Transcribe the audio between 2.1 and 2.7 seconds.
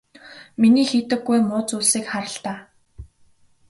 хар л даа.